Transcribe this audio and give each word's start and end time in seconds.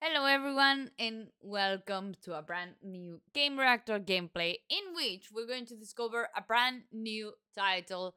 Hello, 0.00 0.26
everyone, 0.26 0.92
and 0.96 1.26
welcome 1.40 2.14
to 2.22 2.38
a 2.38 2.40
brand 2.40 2.76
new 2.84 3.20
Gamereactor 3.34 3.98
gameplay 3.98 4.54
in 4.70 4.94
which 4.94 5.26
we're 5.34 5.44
going 5.44 5.66
to 5.66 5.74
discover 5.74 6.28
a 6.36 6.40
brand 6.40 6.82
new 6.92 7.32
title 7.52 8.14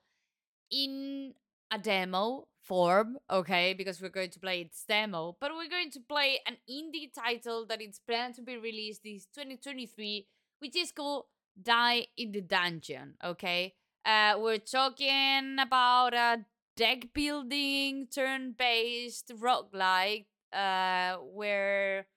in 0.71 1.33
a 1.73 1.79
demo 1.79 2.47
form, 2.61 3.17
okay? 3.31 3.73
Because 3.73 3.99
we're 3.99 4.09
going 4.09 4.29
to 4.29 4.39
play 4.39 4.61
its 4.61 4.83
demo, 4.87 5.35
but 5.41 5.53
we're 5.55 5.69
going 5.69 5.89
to 5.89 5.99
play 5.99 6.39
an 6.45 6.57
indie 6.69 7.11
title 7.11 7.65
that 7.67 7.81
is 7.81 7.99
planned 8.07 8.35
to 8.35 8.43
be 8.43 8.57
released 8.57 9.01
this 9.03 9.25
2023, 9.33 10.27
which 10.59 10.75
is 10.77 10.91
called 10.91 11.25
Die 11.59 12.05
in 12.15 12.31
the 12.31 12.41
Dungeon, 12.41 13.15
okay? 13.25 13.73
Uh, 14.05 14.35
we're 14.37 14.59
talking 14.59 15.57
about 15.59 16.13
a 16.13 16.45
deck 16.77 17.07
building, 17.11 18.05
turn 18.13 18.53
based, 18.55 19.31
roguelike 19.35 20.25
uh, 20.53 21.17
where 21.17 22.07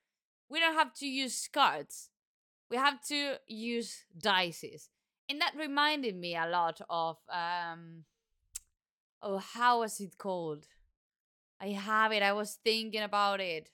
we 0.48 0.60
don't 0.60 0.74
have 0.74 0.94
to 0.94 1.06
use 1.06 1.48
cards. 1.52 2.10
We 2.70 2.76
have 2.76 3.02
to 3.08 3.36
use 3.46 4.04
dices. 4.16 4.88
And 5.28 5.40
that 5.40 5.54
reminded 5.58 6.16
me 6.16 6.36
a 6.36 6.46
lot 6.46 6.80
of 6.90 7.16
um 7.32 8.04
oh 9.22 9.38
how 9.38 9.80
was 9.80 10.00
it 10.00 10.18
called? 10.18 10.66
I 11.60 11.68
have 11.68 12.12
it. 12.12 12.22
I 12.22 12.32
was 12.32 12.58
thinking 12.62 13.02
about 13.02 13.40
it. 13.40 13.70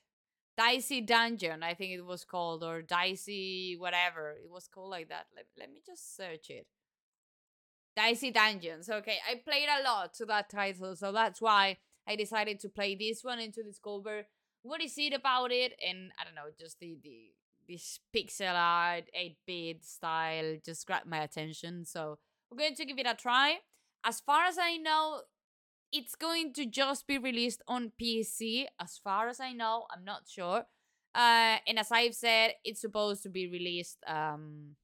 Dicey 0.57 1.01
Dungeon, 1.01 1.63
I 1.63 1.75
think 1.75 1.93
it 1.93 2.05
was 2.05 2.25
called, 2.25 2.63
or 2.63 2.83
Dicey 2.83 3.77
whatever. 3.79 4.37
It 4.45 4.51
was 4.51 4.69
called 4.69 4.91
like 4.91 5.09
that. 5.09 5.27
Let, 5.35 5.47
let 5.59 5.73
me 5.73 5.81
just 5.85 6.17
search 6.17 6.51
it. 6.51 6.67
Dicey 7.97 8.31
Dungeons. 8.31 8.89
Okay, 8.89 9.19
I 9.29 9.37
played 9.37 9.69
a 9.69 9.83
lot 9.83 10.15
to 10.15 10.27
that 10.27 10.51
title, 10.51 10.95
so 10.97 11.13
that's 11.13 11.41
why 11.41 11.79
I 12.07 12.17
decided 12.17 12.61
to 12.61 12.69
play 12.69 12.95
this 12.95 13.23
one 13.23 13.41
into 13.41 13.63
to 13.63 13.69
discover 13.69 14.27
what 14.63 14.83
is 14.83 14.95
it 14.99 15.13
about 15.13 15.53
it? 15.53 15.73
And 15.87 16.13
i 16.19 16.25
don't 16.25 16.35
know 16.35 16.51
just 16.59 16.79
the 16.81 16.99
the 17.03 17.33
this 17.69 18.01
pixel 18.15 18.55
art 18.55 19.05
8-bit 19.17 19.85
style 19.85 20.57
just 20.65 20.87
grabbed 20.87 21.07
my 21.07 21.23
attention. 21.23 21.85
So 21.85 22.19
we're 22.51 22.59
going 22.59 22.75
to 22.75 22.85
give 22.85 22.99
it 22.99 23.07
a 23.07 23.15
try. 23.15 23.59
As 24.05 24.21
far 24.21 24.45
as 24.45 24.59
i 24.59 24.77
know 24.77 25.23
it's 25.93 26.15
going 26.15 26.53
to 26.55 26.67
just 26.67 27.07
be 27.07 27.19
released 27.19 27.63
on 27.67 27.93
pc 28.01 28.67
as 28.81 28.99
far 29.03 29.29
as 29.29 29.41
i 29.41 29.53
know 29.53 29.87
i'm 29.91 30.05
not 30.05 30.23
sure. 30.29 30.65
Uh 31.15 31.57
and 31.67 31.79
as 31.79 31.91
i've 31.93 32.15
said 32.15 32.55
it's 32.65 32.81
supposed 32.81 33.23
to 33.23 33.29
be 33.29 33.47
released 33.49 33.99
um 34.07 34.77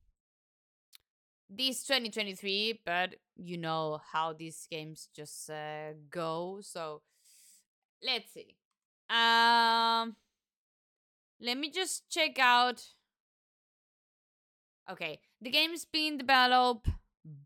this 1.49 1.85
2023 1.85 2.81
but 2.85 3.15
you 3.37 3.57
know 3.57 4.01
how 4.13 4.33
these 4.33 4.67
games 4.71 5.09
just 5.15 5.49
uh, 5.51 5.93
go. 6.11 6.59
So 6.63 7.03
let's 8.03 8.33
see 8.33 8.57
um, 9.11 10.17
let 11.41 11.59
me 11.59 11.71
just 11.71 12.09
check 12.11 12.39
out. 12.39 12.83
Okay, 14.91 15.21
the 15.41 15.51
game's 15.51 15.85
being 15.85 16.19
developed 16.19 16.89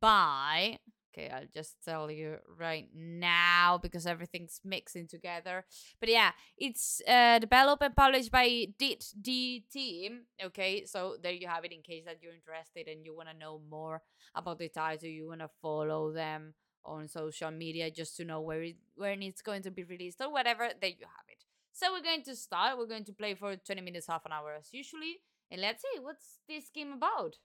by. 0.00 0.78
Okay, 1.12 1.28
I'll 1.28 1.48
just 1.52 1.76
tell 1.84 2.08
you 2.08 2.36
right 2.56 2.88
now 2.94 3.78
because 3.82 4.06
everything's 4.06 4.60
mixing 4.64 5.08
together. 5.08 5.64
But 5.98 6.08
yeah, 6.08 6.30
it's 6.56 7.02
uh, 7.08 7.40
developed 7.40 7.82
and 7.82 7.96
published 7.96 8.30
by 8.30 8.68
DIT 8.78 9.24
Team. 9.72 10.20
Okay, 10.44 10.84
so 10.84 11.16
there 11.20 11.32
you 11.32 11.48
have 11.48 11.64
it 11.64 11.72
in 11.72 11.82
case 11.82 12.04
that 12.04 12.18
you're 12.22 12.34
interested 12.34 12.86
and 12.86 13.04
you 13.04 13.16
want 13.16 13.28
to 13.28 13.36
know 13.36 13.60
more 13.68 14.02
about 14.36 14.58
the 14.58 14.68
title, 14.68 15.08
you 15.08 15.26
want 15.28 15.40
to 15.40 15.50
follow 15.60 16.12
them 16.12 16.54
on 16.84 17.08
social 17.08 17.50
media 17.50 17.90
just 17.90 18.16
to 18.16 18.24
know 18.24 18.40
where 18.40 18.62
it, 18.62 18.76
when 18.94 19.22
it's 19.22 19.42
going 19.42 19.62
to 19.62 19.70
be 19.70 19.82
released 19.82 20.20
or 20.20 20.32
whatever. 20.32 20.68
There 20.80 20.90
you 20.90 21.06
have 21.06 21.26
it. 21.28 21.44
So 21.72 21.92
we're 21.92 22.02
going 22.02 22.22
to 22.24 22.36
start. 22.36 22.78
We're 22.78 22.86
going 22.86 23.04
to 23.04 23.12
play 23.12 23.34
for 23.34 23.56
20 23.56 23.80
minutes, 23.80 24.06
half 24.08 24.26
an 24.26 24.32
hour 24.32 24.54
as 24.58 24.68
usually. 24.72 25.18
And 25.50 25.60
let's 25.60 25.82
see, 25.82 26.00
what's 26.00 26.38
this 26.48 26.70
game 26.74 26.92
about? 26.92 27.36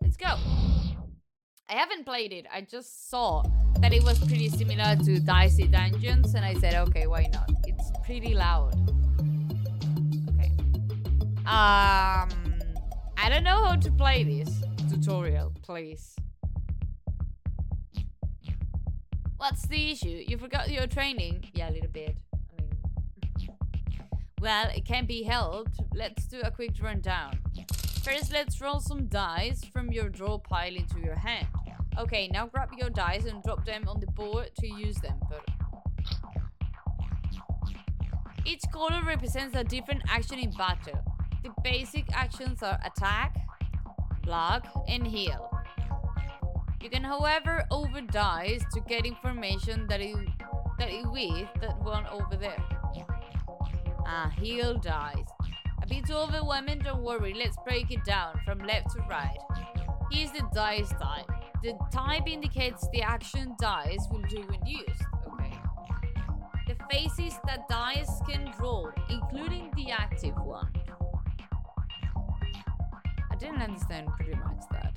Let's 0.00 0.16
go. 0.16 0.34
I 1.68 1.74
haven't 1.74 2.04
played 2.04 2.32
it. 2.32 2.46
I 2.52 2.62
just 2.62 3.08
saw 3.08 3.42
that 3.80 3.92
it 3.92 4.02
was 4.02 4.18
pretty 4.18 4.48
similar 4.48 4.96
to 5.04 5.20
Dicey 5.20 5.66
Dungeons. 5.66 6.34
And 6.34 6.44
I 6.44 6.54
said, 6.54 6.74
okay, 6.88 7.06
why 7.06 7.28
not? 7.32 7.50
It's 7.66 7.90
pretty 8.04 8.34
loud. 8.34 8.74
Okay. 10.34 10.52
Um, 11.46 12.28
I 13.16 13.28
don't 13.28 13.44
know 13.44 13.64
how 13.64 13.76
to 13.76 13.90
play 13.92 14.24
this 14.24 14.62
tutorial, 14.90 15.52
please. 15.62 16.14
What's 19.36 19.66
the 19.66 19.92
issue? 19.92 20.22
You 20.26 20.36
forgot 20.38 20.70
your 20.70 20.86
training? 20.86 21.44
Yeah, 21.54 21.70
a 21.70 21.72
little 21.72 21.88
bit. 21.88 22.16
Well, 24.42 24.70
it 24.74 24.84
can't 24.84 25.06
be 25.06 25.22
helped. 25.22 25.78
Let's 25.94 26.26
do 26.26 26.40
a 26.40 26.50
quick 26.50 26.72
rundown. 26.82 27.38
First, 28.02 28.32
let's 28.32 28.60
roll 28.60 28.80
some 28.80 29.06
dice 29.06 29.64
from 29.72 29.92
your 29.92 30.08
draw 30.08 30.38
pile 30.38 30.74
into 30.74 30.98
your 30.98 31.14
hand. 31.14 31.46
Okay, 31.96 32.26
now 32.26 32.48
grab 32.48 32.70
your 32.76 32.90
dice 32.90 33.24
and 33.24 33.40
drop 33.44 33.64
them 33.64 33.84
on 33.86 34.00
the 34.00 34.08
board 34.08 34.50
to 34.58 34.66
use 34.66 34.96
them. 34.96 35.16
But 35.30 35.44
each 38.44 38.62
color 38.72 39.00
represents 39.06 39.56
a 39.56 39.62
different 39.62 40.02
action 40.08 40.40
in 40.40 40.50
battle. 40.50 41.00
The 41.44 41.50
basic 41.62 42.06
actions 42.12 42.64
are 42.64 42.80
attack, 42.84 43.36
block, 44.24 44.66
and 44.88 45.06
heal. 45.06 45.52
You 46.80 46.90
can, 46.90 47.04
however, 47.04 47.64
over 47.70 48.00
dice 48.00 48.64
to 48.74 48.80
get 48.80 49.06
information 49.06 49.86
that 49.86 50.00
is 50.00 50.16
that 50.80 50.90
is 50.90 51.06
with 51.06 51.46
that 51.60 51.80
one 51.84 52.08
over 52.08 52.34
there. 52.34 52.58
Ah, 54.14 54.30
heal 54.38 54.74
dice. 54.74 55.24
A 55.82 55.86
bit 55.86 56.10
overwhelming, 56.10 56.80
don't 56.80 57.02
worry, 57.02 57.32
let's 57.32 57.56
break 57.66 57.90
it 57.90 58.04
down 58.04 58.38
from 58.44 58.58
left 58.58 58.90
to 58.90 59.00
right. 59.08 59.38
Here's 60.10 60.30
the 60.32 60.42
dice 60.54 60.90
type. 61.00 61.24
The 61.62 61.78
type 61.90 62.28
indicates 62.28 62.86
the 62.92 63.00
action 63.00 63.56
dice 63.58 64.06
will 64.10 64.20
do 64.28 64.42
when 64.42 64.66
used. 64.66 65.02
Okay. 65.32 65.58
The 66.68 66.76
faces 66.90 67.38
that 67.46 67.66
dice 67.70 68.20
can 68.28 68.52
roll, 68.60 68.90
including 69.08 69.70
the 69.76 69.92
active 69.92 70.36
one. 70.36 70.70
I 73.30 73.36
didn't 73.36 73.62
understand 73.62 74.08
pretty 74.08 74.34
much 74.34 74.62
that. 74.72 74.92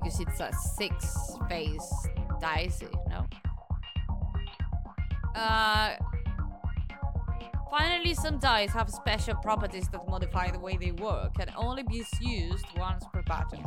Because 0.00 0.20
it's 0.20 0.38
a 0.38 0.52
six 0.76 1.32
face 1.48 2.06
dicey, 2.40 2.86
no? 3.08 3.26
Uh 5.34 5.96
Finally, 7.70 8.14
some 8.14 8.38
dice 8.38 8.72
have 8.72 8.90
special 8.90 9.36
properties 9.36 9.88
that 9.90 10.00
modify 10.08 10.50
the 10.50 10.58
way 10.58 10.76
they 10.76 10.90
work 10.90 11.32
and 11.38 11.50
only 11.56 11.84
be 11.84 12.04
used 12.20 12.66
once 12.76 13.04
per 13.12 13.22
battle. 13.22 13.62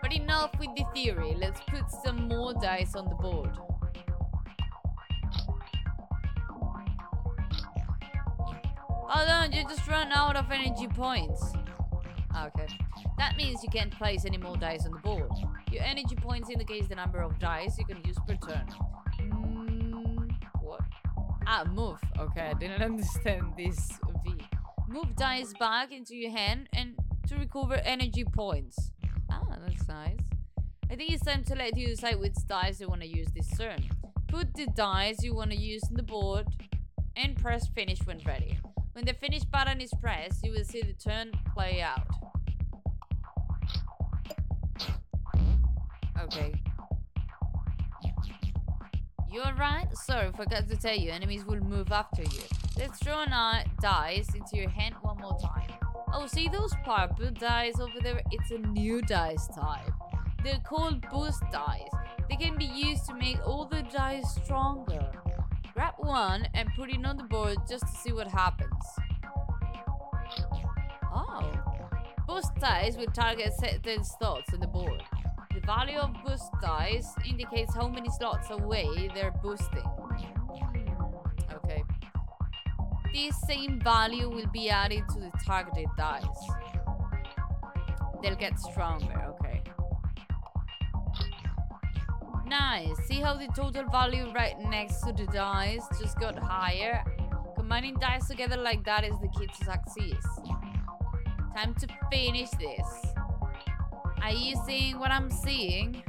But 0.00 0.14
enough 0.14 0.52
with 0.58 0.70
the 0.74 0.84
theory, 0.94 1.36
let's 1.38 1.60
put 1.68 1.84
some 2.04 2.28
more 2.28 2.54
dice 2.54 2.94
on 2.94 3.08
the 3.10 3.14
board. 3.16 3.50
Hold 9.08 9.28
on, 9.28 9.52
you 9.52 9.62
just 9.68 9.86
run 9.86 10.10
out 10.12 10.36
of 10.36 10.50
energy 10.50 10.88
points. 10.88 11.52
Okay. 12.36 12.68
That 13.18 13.36
means 13.36 13.62
you 13.62 13.68
can't 13.68 13.92
place 13.96 14.24
any 14.24 14.38
more 14.38 14.56
dice 14.56 14.86
on 14.86 14.92
the 14.92 14.98
board. 14.98 15.30
Your 15.70 15.82
energy 15.82 16.16
points 16.16 16.50
indicates 16.50 16.88
the 16.88 16.94
number 16.94 17.20
of 17.20 17.38
dice 17.38 17.78
you 17.78 17.84
can 17.84 18.02
use 18.04 18.16
per 18.26 18.36
turn. 18.36 18.66
Ah, 21.46 21.64
move. 21.64 21.98
Okay, 22.18 22.40
I 22.40 22.54
didn't 22.54 22.82
understand 22.90 23.52
this 23.56 23.92
V. 24.24 24.34
Move 24.88 25.14
dice 25.16 25.52
back 25.58 25.92
into 25.92 26.14
your 26.14 26.32
hand 26.32 26.68
and 26.72 26.94
to 27.28 27.36
recover 27.36 27.74
energy 27.84 28.24
points. 28.24 28.90
Ah, 29.30 29.42
that's 29.64 29.86
nice. 29.88 30.18
I 30.90 30.96
think 30.96 31.12
it's 31.12 31.24
time 31.24 31.44
to 31.44 31.54
let 31.54 31.76
you 31.76 31.88
decide 31.88 32.18
which 32.20 32.34
dice 32.46 32.80
you 32.80 32.88
want 32.88 33.02
to 33.02 33.08
use 33.08 33.28
this 33.34 33.48
turn. 33.56 33.88
Put 34.28 34.54
the 34.54 34.66
dice 34.66 35.22
you 35.22 35.34
want 35.34 35.50
to 35.50 35.56
use 35.56 35.82
on 35.88 35.94
the 35.94 36.02
board 36.02 36.46
and 37.16 37.36
press 37.36 37.66
finish 37.68 37.98
when 38.04 38.20
ready. 38.26 38.58
When 38.92 39.04
the 39.04 39.14
finish 39.14 39.44
button 39.44 39.80
is 39.80 39.92
pressed, 40.00 40.44
you 40.44 40.52
will 40.52 40.64
see 40.64 40.82
the 40.82 40.94
turn 40.94 41.32
play 41.54 41.82
out. 41.82 42.06
Okay. 46.22 46.52
You're 49.36 49.54
right. 49.56 49.86
Sorry, 49.92 50.32
forgot 50.32 50.66
to 50.66 50.76
tell 50.78 50.96
you. 50.96 51.10
Enemies 51.10 51.44
will 51.44 51.60
move 51.60 51.92
after 51.92 52.22
you. 52.22 52.40
Let's 52.78 52.98
draw 53.00 53.24
a 53.24 53.64
dice 53.82 54.34
into 54.34 54.56
your 54.56 54.70
hand 54.70 54.94
one 55.02 55.18
more 55.18 55.38
time. 55.38 55.70
Oh, 56.10 56.26
see 56.26 56.48
those 56.48 56.72
purple 56.86 57.30
dice 57.32 57.78
over 57.78 58.00
there? 58.02 58.22
It's 58.30 58.50
a 58.50 58.56
new 58.56 59.02
dice 59.02 59.46
type. 59.48 59.92
They're 60.42 60.62
called 60.66 61.04
boost 61.10 61.42
dice. 61.52 61.82
They 62.30 62.36
can 62.36 62.56
be 62.56 62.64
used 62.64 63.04
to 63.08 63.14
make 63.14 63.46
all 63.46 63.66
the 63.66 63.82
dice 63.82 64.36
stronger. 64.42 65.06
Grab 65.74 65.92
one 65.98 66.48
and 66.54 66.70
put 66.74 66.88
it 66.88 67.04
on 67.04 67.18
the 67.18 67.24
board 67.24 67.58
just 67.68 67.86
to 67.86 67.92
see 67.92 68.14
what 68.14 68.28
happens. 68.28 68.86
Oh. 71.14 71.52
Boost 72.26 72.54
dice 72.54 72.96
will 72.96 73.04
target 73.08 73.52
certain 73.60 74.02
slots 74.02 74.54
on 74.54 74.60
the 74.60 74.66
board. 74.66 75.02
Value 75.66 75.98
of 75.98 76.14
boost 76.24 76.52
dice 76.62 77.12
indicates 77.28 77.74
how 77.74 77.88
many 77.88 78.08
slots 78.08 78.50
away 78.50 79.10
they're 79.12 79.34
boosting. 79.42 79.82
Okay. 81.52 81.82
this 83.12 83.34
same 83.48 83.80
value 83.80 84.30
will 84.30 84.46
be 84.52 84.70
added 84.70 85.02
to 85.08 85.18
the 85.18 85.32
targeted 85.44 85.88
dice. 85.98 86.24
They'll 88.22 88.36
get 88.36 88.60
stronger, 88.60 89.34
okay. 89.40 89.62
Nice. 92.46 92.96
See 93.08 93.20
how 93.20 93.34
the 93.34 93.48
total 93.48 93.88
value 93.90 94.30
right 94.32 94.54
next 94.70 95.00
to 95.00 95.12
the 95.12 95.26
dice 95.26 95.84
just 96.00 96.16
got 96.20 96.38
higher? 96.38 97.02
Combining 97.56 97.94
dice 97.94 98.28
together 98.28 98.56
like 98.56 98.84
that 98.84 99.02
is 99.04 99.18
the 99.20 99.28
key 99.36 99.48
to 99.48 99.64
success. 99.64 100.24
Time 101.56 101.74
to 101.74 101.88
finish 102.08 102.50
this. 102.50 103.15
Are 104.26 104.32
you 104.32 104.56
seeing 104.66 104.98
what 104.98 105.12
I'm 105.12 105.30
seeing? 105.30 106.02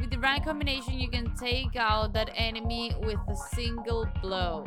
With 0.00 0.10
the 0.10 0.18
right 0.18 0.44
combination, 0.44 0.98
you 0.98 1.08
can 1.08 1.32
take 1.36 1.76
out 1.76 2.12
that 2.14 2.28
enemy 2.34 2.92
with 3.02 3.20
a 3.28 3.36
single 3.54 4.08
blow. 4.20 4.66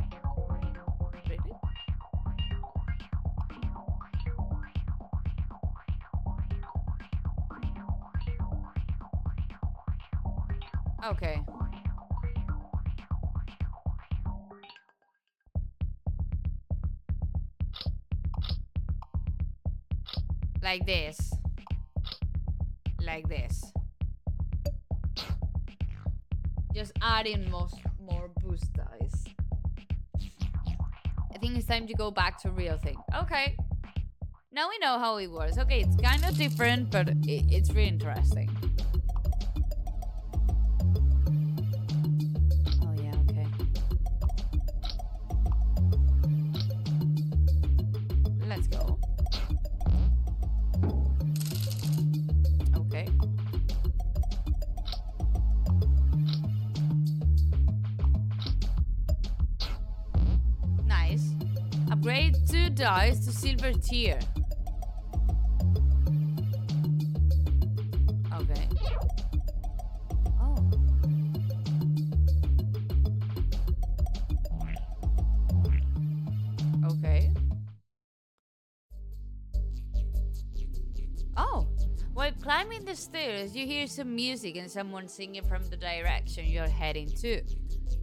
Okay. 11.05 11.41
Like 20.65 20.87
this. 20.87 21.31
Like 22.99 23.29
this. 23.29 23.71
Just 26.73 26.91
adding 27.03 27.51
most 27.51 27.75
more 28.01 28.31
boost 28.41 28.73
dice. 28.73 29.25
I 31.31 31.37
think 31.37 31.55
it's 31.55 31.67
time 31.67 31.85
to 31.85 31.93
go 31.93 32.09
back 32.09 32.41
to 32.41 32.49
real 32.49 32.79
thing. 32.79 32.97
Okay. 33.15 33.55
Now 34.51 34.67
we 34.67 34.79
know 34.79 34.97
how 34.97 35.17
it 35.17 35.27
works. 35.27 35.59
Okay, 35.59 35.81
it's 35.81 35.97
kind 36.01 36.25
of 36.25 36.35
different, 36.35 36.89
but 36.89 37.09
it, 37.09 37.45
it's 37.47 37.69
really 37.69 37.89
interesting. 37.89 38.49
Dice 62.75 63.25
to 63.25 63.31
silver 63.31 63.71
tier. 63.71 64.19
Okay. 68.33 68.69
Oh. 70.41 70.71
Okay. 76.83 77.31
Oh, 81.37 81.67
while 82.13 82.31
climbing 82.41 82.83
the 82.83 82.95
stairs, 82.95 83.55
you 83.55 83.65
hear 83.65 83.87
some 83.87 84.13
music 84.13 84.57
and 84.57 84.69
someone 84.69 85.07
singing 85.07 85.43
from 85.43 85.63
the 85.69 85.77
direction 85.77 86.45
you're 86.45 86.67
heading 86.67 87.07
to. 87.21 87.41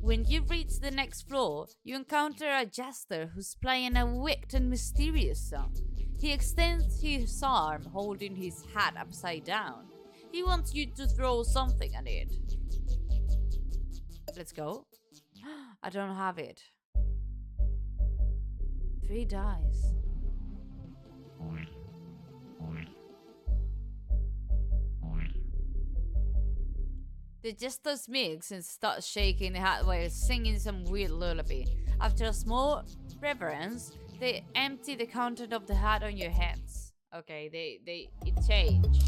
When 0.03 0.25
you 0.25 0.43
reach 0.43 0.81
the 0.81 0.91
next 0.91 1.29
floor, 1.29 1.69
you 1.85 1.95
encounter 1.95 2.51
a 2.51 2.67
jester 2.67 3.31
who's 3.33 3.55
playing 3.55 3.97
a 3.97 4.05
wicked 4.05 4.53
and 4.53 4.69
mysterious 4.69 5.49
song. 5.49 5.77
He 6.19 6.33
extends 6.33 7.01
his 7.01 7.41
arm, 7.41 7.85
holding 7.85 8.35
his 8.35 8.65
hat 8.75 8.95
upside 8.99 9.45
down. 9.45 9.87
He 10.33 10.43
wants 10.43 10.75
you 10.75 10.87
to 10.97 11.07
throw 11.07 11.45
something 11.45 11.95
at 11.95 12.09
it. 12.09 12.33
Let's 14.37 14.51
go. 14.51 14.87
I 15.85 15.89
don't 15.89 16.17
have 16.17 16.37
it. 16.37 16.61
Three 19.07 19.25
dice. 19.25 19.95
The 27.43 27.53
does 27.83 28.09
mix 28.09 28.53
and 28.53 28.65
starts 28.65 29.05
shaking 29.05 29.55
the 29.55 29.59
hat 29.59 29.85
while 29.85 30.09
singing 30.11 30.61
some 30.61 30.85
weird 30.85 31.11
lullaby. 31.11 31.65
After 32.01 32.27
a 32.27 32.33
small 32.33 32.85
reverence, 33.21 33.91
they 34.21 34.45
empty 34.55 34.95
the 34.95 35.07
content 35.07 35.53
of 35.53 35.67
the 35.67 35.75
hat 35.75 36.05
on 36.05 36.17
your 36.17 36.31
heads. 36.31 36.93
Okay, 37.13 37.51
they 37.53 37.81
they 37.85 38.11
it 38.25 38.35
changed. 38.47 39.03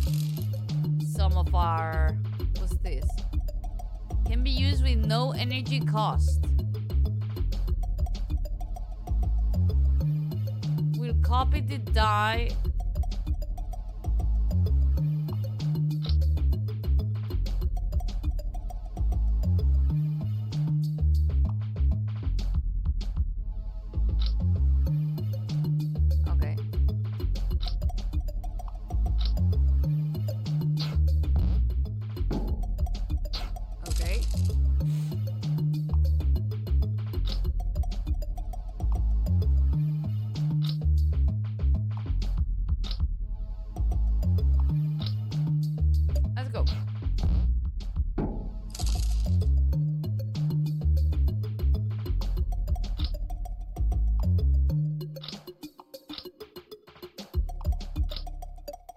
Some 1.15 1.37
of 1.37 1.55
our 1.55 2.19
what's 2.59 2.77
this? 2.79 3.09
Can 4.27 4.43
be 4.43 4.51
used 4.51 4.83
with 4.83 4.99
no 4.99 5.31
energy 5.31 5.79
cost. 5.79 6.45
We'll 10.99 11.23
copy 11.23 11.61
the 11.61 11.79
die 11.79 12.49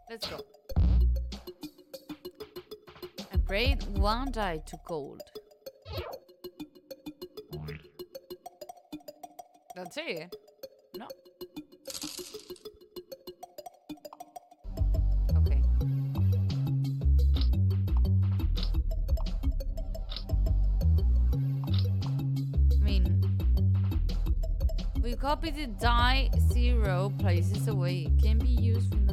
Let's 0.10 0.26
go. 0.28 0.40
Upgrade 3.34 3.84
one 3.98 4.32
die 4.32 4.62
to 4.66 4.78
gold. 4.88 5.22
That's 9.76 9.98
it. 9.98 10.34
No. 10.96 11.08
Okay. 15.36 15.62
I 22.72 22.80
mean, 22.82 23.06
we 25.04 25.16
copy 25.16 25.52
the 25.52 25.68
die 25.80 26.30
zero 26.52 27.12
places 27.20 27.68
away. 27.68 28.08
It 28.08 28.24
can 28.24 28.40
be 28.40 28.48
used 28.48 29.07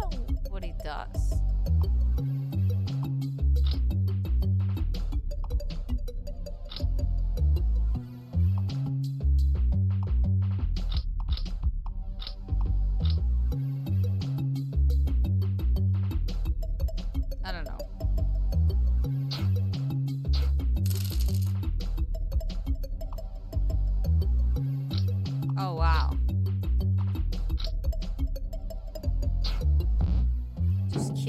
don't 0.00 0.30
know 0.30 0.36
what 0.50 0.64
he 0.64 0.72
does. 0.82 1.47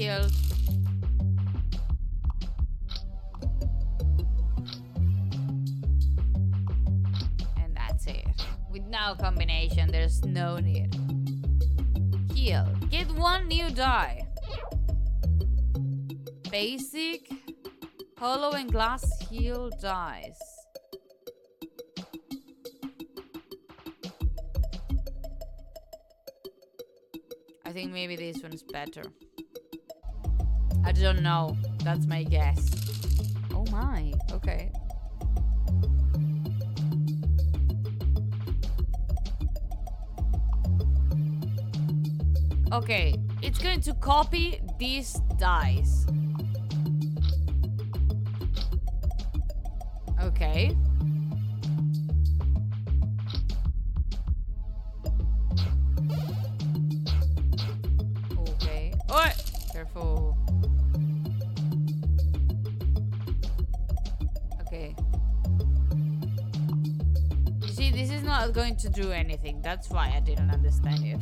killed. 0.00 0.32
And 7.58 7.76
that's 7.76 8.06
it. 8.06 8.46
With 8.70 8.84
no 8.84 9.14
combination, 9.20 9.92
there's 9.92 10.24
no 10.24 10.56
need. 10.56 10.94
Heal. 12.32 12.66
Get 12.88 13.10
one 13.12 13.46
new 13.48 13.68
die. 13.68 14.26
Basic. 16.50 17.28
Hollow 18.16 18.52
and 18.52 18.72
glass 18.72 19.04
heal 19.28 19.68
dies. 19.82 20.38
I 27.66 27.72
think 27.72 27.92
maybe 27.92 28.16
this 28.16 28.42
one's 28.42 28.62
better. 28.62 29.02
I 30.84 30.92
don't 30.92 31.22
know. 31.22 31.56
That's 31.84 32.06
my 32.06 32.24
guess. 32.24 32.70
Oh 33.54 33.64
my. 33.70 34.12
Okay. 34.32 34.70
Okay, 42.72 43.16
it's 43.42 43.58
going 43.58 43.80
to 43.80 43.94
copy 43.94 44.60
these 44.78 45.14
dice. 45.38 46.06
Okay. 50.22 50.70
Okay. 50.70 50.89
Okay. 64.72 64.94
You 67.60 67.68
see, 67.72 67.90
this 67.90 68.08
is 68.12 68.22
not 68.22 68.52
going 68.52 68.76
to 68.76 68.88
do 68.88 69.10
anything. 69.10 69.60
That's 69.62 69.90
why 69.90 70.12
I 70.14 70.20
didn't 70.20 70.48
understand 70.50 71.04
it. 71.04 71.18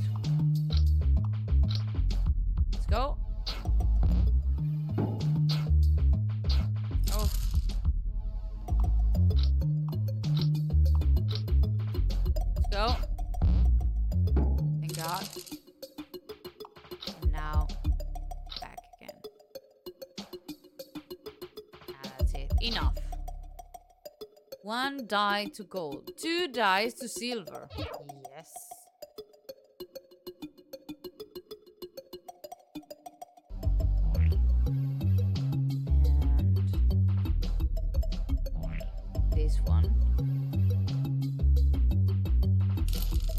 Die 25.09 25.47
to 25.55 25.65
gold. 25.65 26.11
Two 26.19 26.49
dies 26.49 26.93
to 26.95 27.09
silver. 27.09 27.67
Yes. 28.31 28.53
And 34.15 34.37
this 39.33 39.59
one. 39.65 39.95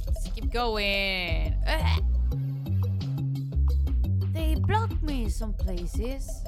Let's 0.08 0.28
keep 0.34 0.52
going. 0.52 1.56
Ugh. 1.68 2.04
They 4.34 4.56
blocked 4.56 5.04
me 5.04 5.30
some 5.30 5.54
places. 5.54 6.39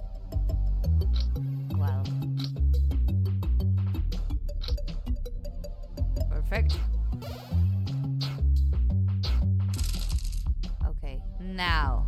Now. 11.62 12.08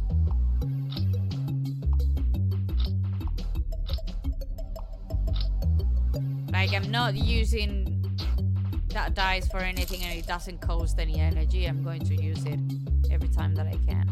Like, 6.52 6.74
I'm 6.74 6.90
not 6.90 7.14
using 7.16 7.70
that 8.90 9.14
dice 9.14 9.48
for 9.48 9.58
anything 9.58 10.02
and 10.02 10.18
it 10.18 10.26
doesn't 10.26 10.60
cost 10.60 10.98
any 10.98 11.20
energy. 11.20 11.66
I'm 11.66 11.84
going 11.84 12.04
to 12.06 12.16
use 12.16 12.44
it 12.46 12.60
every 13.12 13.30
time 13.30 13.54
that 13.56 13.68
I 13.68 13.78
can. 13.88 14.10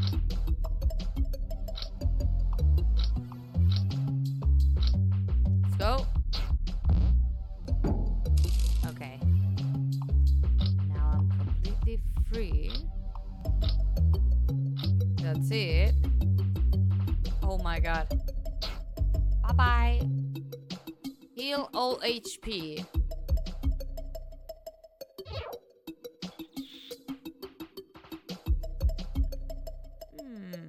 HP. 22.12 22.86
Hmm. 30.20 30.68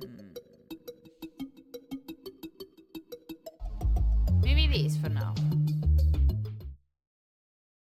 Maybe 4.40 4.88
for 5.02 5.08
now. 5.08 5.34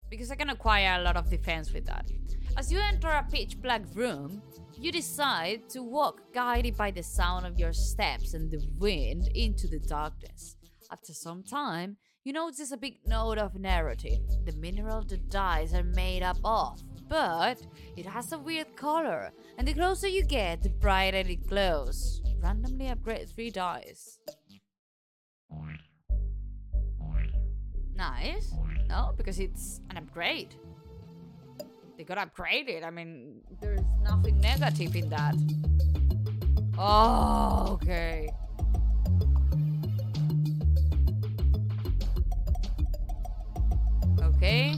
Because 0.10 0.32
I 0.32 0.36
can 0.36 0.52
acquire 0.52 0.98
a 0.98 1.04
lot 1.04 1.18
of 1.18 1.30
defense 1.30 1.74
with 1.74 1.86
that. 1.88 2.10
As 2.56 2.72
you 2.72 2.80
enter 2.80 3.10
a 3.10 3.28
pitch 3.30 3.62
black 3.62 3.82
room, 3.94 4.42
you 4.78 4.94
decide 4.94 5.68
to 5.72 5.84
walk 5.84 6.22
guided 6.34 6.78
by 6.78 6.92
the 6.92 7.04
sound 7.04 7.46
of 7.46 7.60
your 7.60 7.74
steps 7.74 8.34
and 8.34 8.50
the 8.50 8.66
wind 8.78 9.30
into 9.36 9.68
the 9.68 9.80
darkness. 9.80 10.56
After 10.90 11.14
some 11.14 11.44
time, 11.44 11.98
you 12.24 12.34
notice 12.34 12.72
a 12.72 12.78
big 12.78 13.00
note 13.06 13.38
of 13.38 13.56
narrative. 13.56 14.20
The 14.46 14.54
mineral 14.54 15.04
the 15.04 15.18
dice 15.18 15.74
are 15.74 15.84
made 15.84 16.24
up 16.24 16.38
of, 16.44 16.82
but 17.08 17.62
it 17.96 18.06
has 18.06 18.32
a 18.32 18.38
weird 18.38 18.76
color, 18.76 19.32
and 19.58 19.68
the 19.68 19.74
closer 19.74 20.08
you 20.08 20.24
get, 20.24 20.62
the 20.62 20.70
brighter 20.70 21.18
it 21.18 21.48
glows. 21.48 22.22
Randomly 22.42 22.88
upgrade 22.88 23.30
three 23.30 23.50
dice. 23.50 24.20
Nice. 27.96 28.54
No, 28.88 29.14
because 29.18 29.40
it's 29.40 29.82
an 29.90 29.98
upgrade. 29.98 30.56
They 31.98 32.06
got 32.06 32.18
upgraded. 32.18 32.84
I 32.86 32.90
mean, 32.90 33.42
there's 33.60 33.82
nothing 34.02 34.40
negative 34.40 34.96
in 34.96 35.10
that. 35.10 35.36
Oh, 36.78 37.72
okay. 37.74 38.30
Okay. 44.42 44.74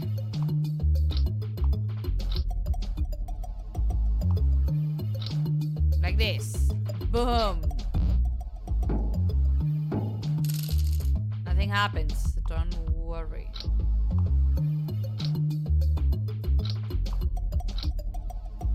Like 6.01 6.17
this. 6.17 6.71
Boom. 7.11 7.61
Nothing 11.45 11.69
happens. 11.69 12.39
Don't 12.49 12.75
worry. 12.89 13.51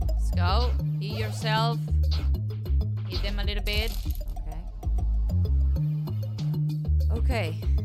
Let's 0.06 0.30
go. 0.36 0.70
Heal 1.00 1.18
yourself. 1.18 1.80
Eat 3.10 3.22
them 3.24 3.40
a 3.40 3.44
little 3.44 3.64
bit. 3.64 3.90
Okay. 7.10 7.58
Okay. 7.58 7.75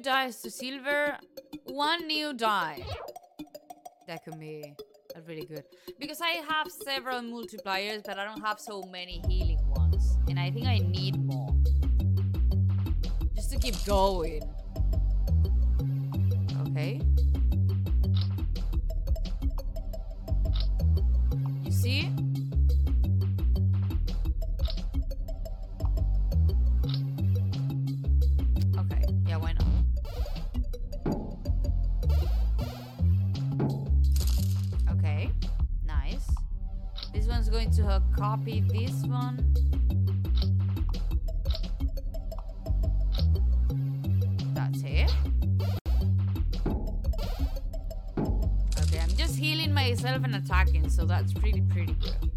Dice 0.00 0.42
to 0.42 0.50
silver, 0.50 1.16
one 1.64 2.06
new 2.06 2.32
die. 2.32 2.82
That 4.06 4.24
could 4.24 4.38
be 4.40 4.74
really 5.26 5.44
good. 5.44 5.64
Because 5.98 6.20
I 6.20 6.42
have 6.48 6.70
several 6.70 7.20
multipliers, 7.20 8.02
but 8.04 8.18
I 8.18 8.24
don't 8.24 8.44
have 8.44 8.58
so 8.58 8.82
many 8.90 9.22
healing 9.28 9.60
ones. 9.76 10.16
And 10.28 10.38
I 10.38 10.50
think 10.50 10.66
I 10.66 10.78
need 10.78 11.22
more. 11.22 11.54
Just 13.34 13.52
to 13.52 13.58
keep 13.58 13.76
going. 13.84 14.42
myself 49.80 50.22
and 50.24 50.34
attacking, 50.34 50.88
so 50.90 51.04
that's 51.06 51.32
pretty, 51.32 51.62
pretty 51.62 51.94
good. 51.94 52.29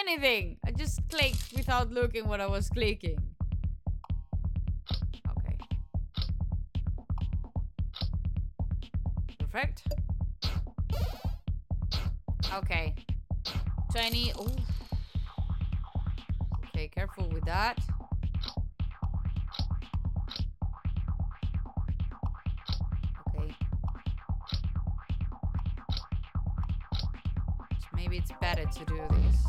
Anything. 0.00 0.56
I 0.64 0.70
just 0.70 1.00
clicked 1.08 1.52
without 1.54 1.90
looking 1.90 2.28
what 2.28 2.40
I 2.40 2.46
was 2.46 2.68
clicking. 2.68 3.18
Okay. 5.38 5.58
Perfect. 9.38 9.82
Okay. 12.54 12.94
20. 13.92 14.32
Ooh. 14.40 14.46
Okay, 16.66 16.88
careful 16.88 17.28
with 17.28 17.44
that. 17.44 17.78
Okay. 23.36 23.54
Maybe 27.94 28.18
it's 28.18 28.32
better 28.40 28.64
to 28.64 28.84
do 28.84 29.00
this. 29.10 29.47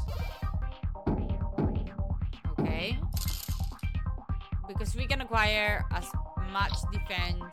Acquire 5.30 5.86
as 5.92 6.06
much 6.52 6.74
defense 6.92 7.44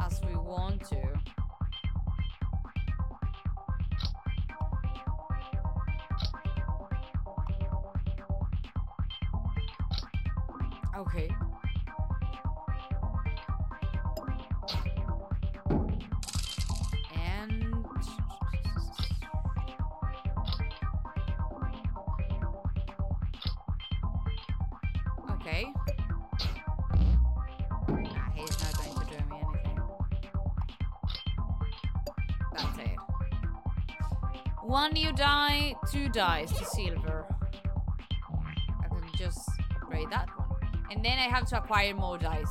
as 0.00 0.20
we 0.28 0.36
want 0.36 0.84
to. 0.84 1.13
One 34.64 34.94
new 34.94 35.12
die, 35.12 35.74
two 35.92 36.08
dice 36.08 36.50
to 36.50 36.64
silver. 36.64 37.26
I 38.82 38.88
can 38.88 39.02
just 39.14 39.46
upgrade 39.76 40.10
that 40.10 40.26
one. 40.38 40.58
And 40.90 41.04
then 41.04 41.18
I 41.18 41.28
have 41.28 41.44
to 41.50 41.58
acquire 41.58 41.94
more 41.94 42.16
dice. 42.16 42.48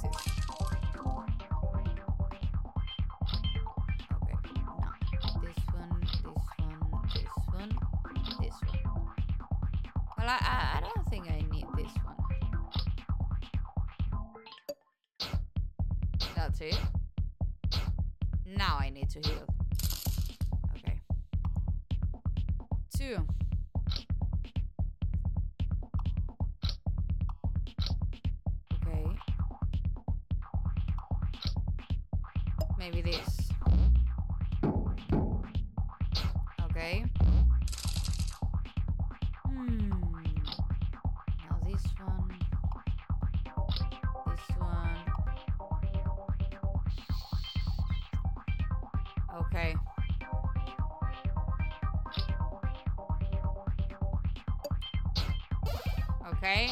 Okay. 56.38 56.72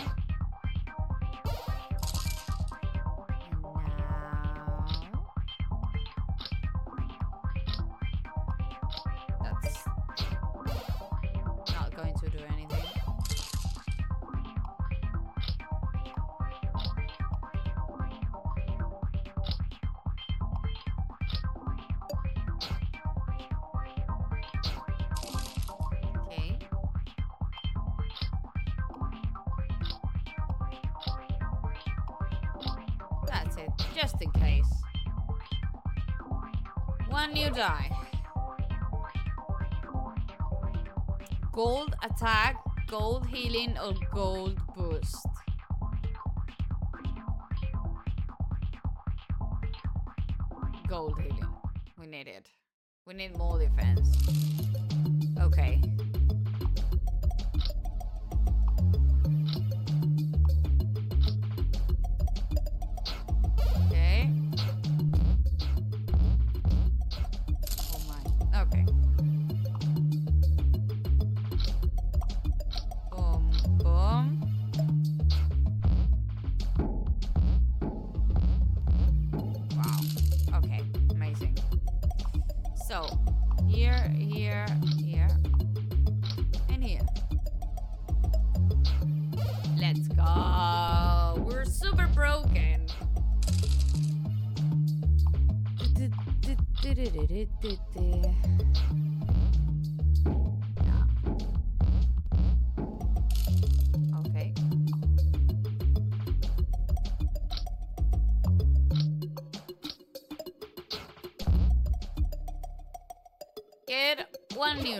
Gold 42.91 43.25
healing, 43.27 43.77
or 43.81 43.93
gold 44.13 44.59
boost. 44.75 45.15
Gold 50.89 51.17
healing. 51.21 51.47
We 51.97 52.07
need 52.07 52.27
it. 52.27 52.49
We 53.07 53.13
need 53.13 53.37
more 53.37 53.57
defense. 53.59 54.09
Okay. 55.39 55.81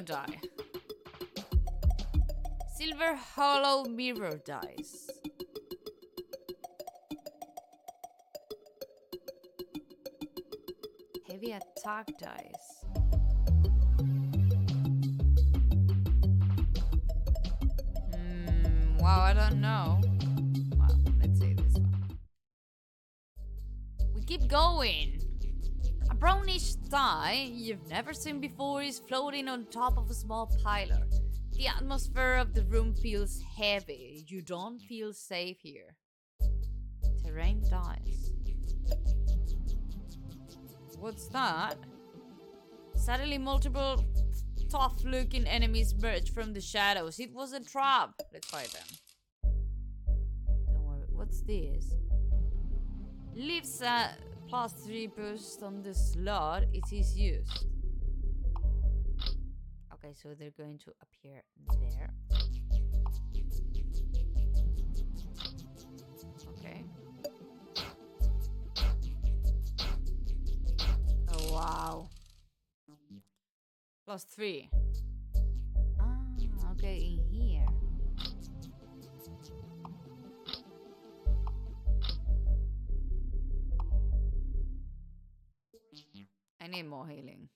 Die. 0.02 0.40
Silver 2.76 3.16
hollow 3.16 3.86
mirror 3.86 4.40
dice. 4.44 5.10
Heavy 11.28 11.52
attack 11.52 12.08
dice. 12.18 12.86
Hmm, 18.14 18.98
wow, 18.98 19.22
I 19.22 19.34
don't 19.34 19.62
know. 19.62 20.02
Well, 20.78 21.00
let's 21.22 21.40
see 21.40 21.54
this 21.54 21.74
one. 21.76 22.18
We 24.14 24.24
keep 24.24 24.48
going. 24.48 25.21
Brownish 26.22 26.76
die 26.76 27.50
you've 27.52 27.90
never 27.90 28.14
seen 28.14 28.40
before 28.40 28.84
is 28.84 29.00
floating 29.00 29.48
on 29.48 29.66
top 29.66 29.98
of 29.98 30.08
a 30.08 30.14
small 30.14 30.56
pilar. 30.64 31.08
The 31.54 31.66
atmosphere 31.66 32.36
of 32.36 32.54
the 32.54 32.64
room 32.66 32.94
feels 32.94 33.42
heavy. 33.58 34.24
You 34.28 34.44
don't 34.44 34.80
feel 34.80 35.14
safe 35.14 35.58
here. 35.64 35.96
Terrain 37.26 37.64
dies. 37.68 38.34
What's 41.00 41.28
that? 41.30 41.78
Suddenly, 42.94 43.40
multiple 43.40 44.06
tough 44.70 45.04
looking 45.04 45.48
enemies 45.48 45.96
merge 46.00 46.32
from 46.32 46.54
the 46.54 46.62
shadows. 46.62 47.20
It 47.20 47.34
was 47.34 47.52
a 47.54 47.62
trap. 47.62 48.12
Let's 48.32 48.48
fight 48.48 48.70
them. 48.70 49.52
Don't 50.68 50.84
worry. 50.84 51.08
What's 51.10 51.42
this? 51.42 51.96
Leaves 53.34 53.82
a 53.82 54.12
plus 54.52 54.74
3 54.74 55.08
boost 55.08 55.64
on 55.64 55.82
the 55.82 55.94
slot 55.94 56.64
it 56.74 56.84
is 56.92 57.18
used. 57.18 57.68
Okay, 59.94 60.14
so 60.14 60.36
they're 60.38 60.52
going 60.58 60.78
to 60.80 60.92
appear 61.02 61.42
there. 61.80 62.14
Okay. 66.50 66.84
Oh, 71.32 71.54
wow. 71.54 72.10
Plus 74.06 74.26
three. 74.26 74.70
Ah, 75.98 76.74
okay, 76.74 77.18
need 86.72 86.88
more 86.88 87.06
healing. 87.08 87.50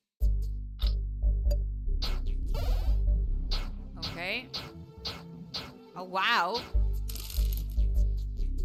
Okay. 4.00 4.48
Oh, 5.96 6.04
wow. 6.04 6.62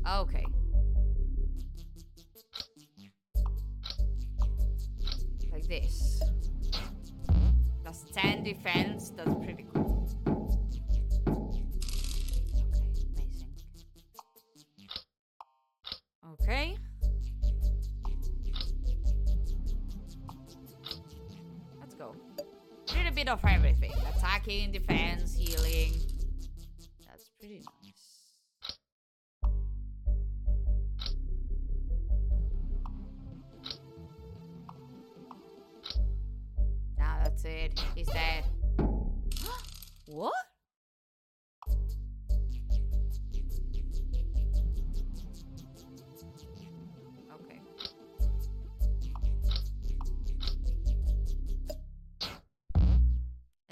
Okay. 0.08 0.46
Like 5.52 5.66
this. 5.68 6.20
Plus 7.82 8.04
10 8.12 8.42
defense. 8.44 9.12
That's 9.16 9.34
pretty 9.34 9.66
cool. 9.72 9.89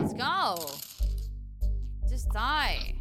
Let's 0.08 0.22
go. 0.22 0.56
Just 2.08 2.30
die. 2.30 2.94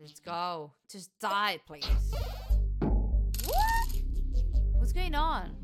Let's 0.00 0.20
go. 0.20 0.72
Just 0.90 1.10
die, 1.20 1.60
please. 1.66 1.84
What? 2.80 4.02
What's 4.78 4.94
going 4.94 5.14
on? 5.14 5.54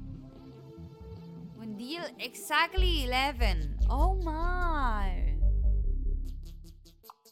When 1.57 1.79
deal 1.79 2.03
exactly 2.19 3.05
11. 3.05 3.79
Oh 3.88 4.17
my. 4.17 5.33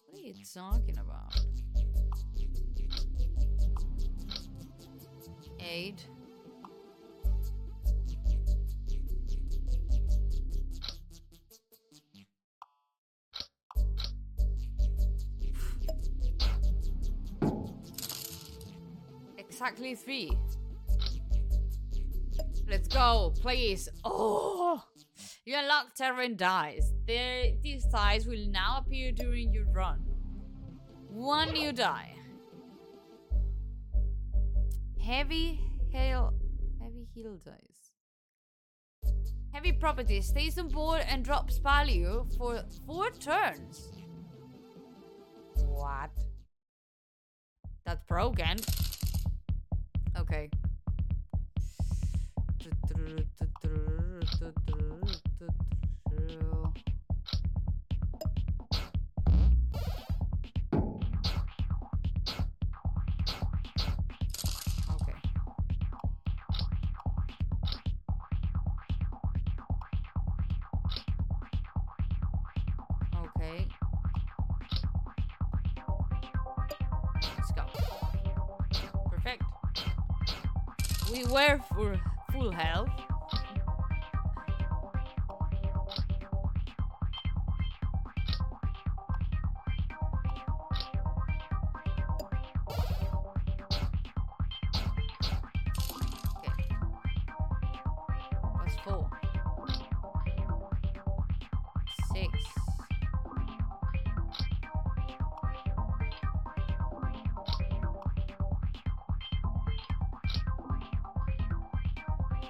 What 0.08 0.18
are 0.18 0.22
you 0.22 0.44
talking 0.54 0.96
about? 0.96 1.35
Exactly 19.38 19.94
three. 19.94 20.30
Let's 22.68 22.88
go, 22.88 23.32
please. 23.40 23.88
Oh, 24.04 24.82
you 25.44 25.56
unlock 25.56 25.94
Terran 25.94 26.36
dice. 26.36 26.92
These 27.06 27.84
dice 27.86 28.26
will 28.26 28.46
now 28.48 28.78
appear 28.84 29.12
during 29.12 29.52
your 29.54 29.64
run. 29.72 30.00
One 31.08 31.52
new 31.52 31.72
die. 31.72 32.14
Heavy 35.06 35.60
hail, 35.92 36.34
heavy 36.80 37.06
heal 37.14 37.38
dice. 37.44 37.92
Heavy 39.52 39.70
property 39.70 40.20
stays 40.20 40.58
on 40.58 40.66
board 40.66 41.04
and 41.08 41.24
drops 41.24 41.58
value 41.58 42.26
for 42.36 42.64
four 42.84 43.10
turns. 43.12 43.92
What? 45.54 46.10
That's 47.84 48.02
broken. 48.08 48.56
Okay. 50.18 50.50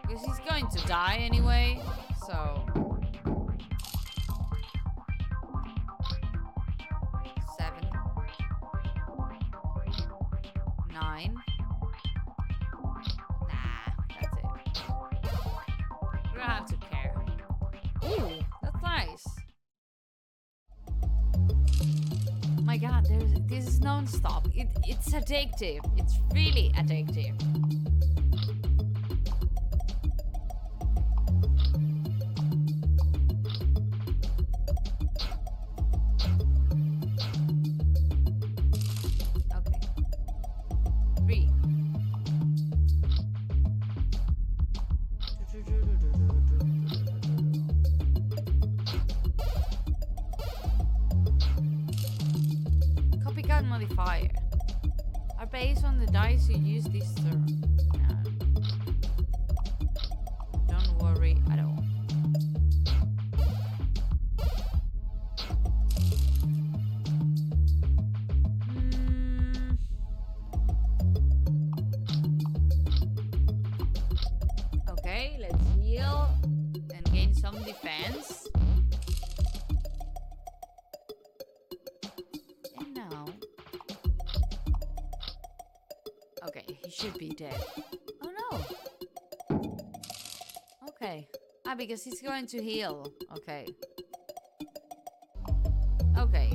Because 0.06 0.22
he's 0.24 0.38
going 0.48 0.66
to 0.68 0.86
die 0.86 1.16
anyway, 1.20 1.80
so. 2.26 2.64
Seven. 7.58 7.90
Nine. 10.92 11.34
Nah, 13.48 13.90
that's 14.08 14.36
it. 14.36 14.42
Don't 16.34 16.40
have 16.40 16.66
to 16.66 16.76
care. 16.76 17.14
Ooh, 18.04 18.44
that's 18.62 18.82
nice. 18.82 19.26
My 22.62 22.76
god, 22.76 23.06
there's 23.08 23.32
this 23.46 23.66
is 23.66 23.80
non-stop. 23.80 24.46
It 24.54 24.68
it's 24.84 25.10
addictive. 25.10 25.80
It's 25.98 26.18
really 26.32 26.72
addictive. 26.76 27.34
Should 86.96 87.18
be 87.18 87.28
dead. 87.28 87.62
Oh 88.22 88.32
no! 89.50 89.58
Okay. 90.88 91.28
Ah, 91.66 91.74
because 91.74 92.02
he's 92.02 92.22
going 92.22 92.46
to 92.46 92.62
heal. 92.62 93.12
Okay. 93.36 93.66
Okay. 96.16 96.48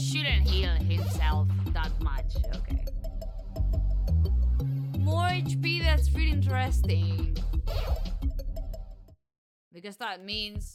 Shouldn't 0.00 0.48
heal 0.48 0.70
himself 0.76 1.48
that 1.74 1.92
much. 2.00 2.36
Okay. 2.56 2.84
More 4.98 5.28
HP, 5.28 5.82
that's 5.82 6.10
really 6.12 6.30
interesting. 6.30 7.36
Because 9.70 9.98
that 9.98 10.24
means 10.24 10.74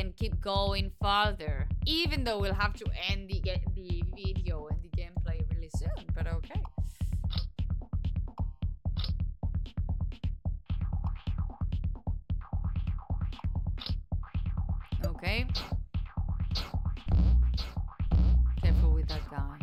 can 0.00 0.12
keep 0.14 0.40
going 0.40 0.90
farther. 0.98 1.68
Even 1.84 2.24
though 2.24 2.38
we'll 2.38 2.54
have 2.54 2.72
to 2.72 2.86
end 3.10 3.28
the, 3.28 3.42
the 3.74 4.02
video 4.16 4.66
and 4.68 4.78
the 4.82 4.88
gameplay 4.96 5.38
really 5.52 5.68
soon. 5.76 5.90
But 6.14 6.26
okay. 6.26 6.62
Okay. 15.04 15.46
Careful 18.62 18.94
with 18.94 19.08
that 19.08 19.30
guy. 19.30 19.58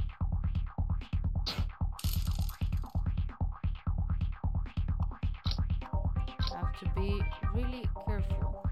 Have 6.54 6.80
to 6.80 6.86
be 6.96 7.22
really 7.56 7.90
careful. 8.06 8.64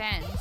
I 0.00 0.39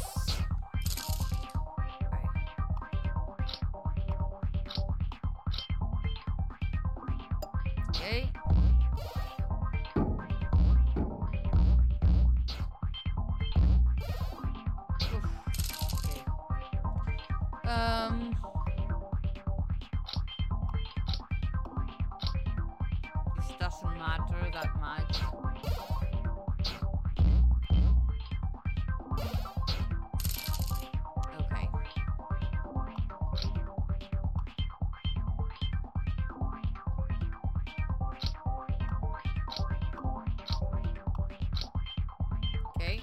Okay. 42.80 43.02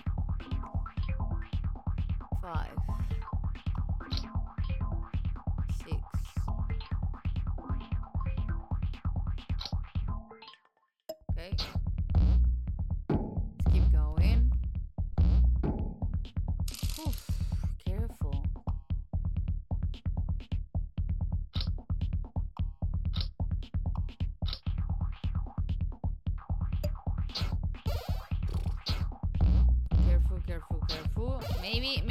Five. 2.41 2.86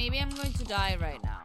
Maybe, 0.07 0.19
I'm 0.19 0.29
going 0.29 0.53
to 0.53 0.63
die 0.65 0.95
right 1.01 1.19
now. 1.23 1.41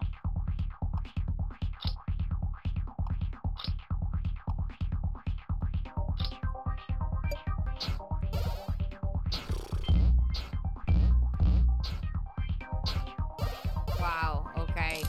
Wow, 13.98 14.50
okay. 14.58 15.02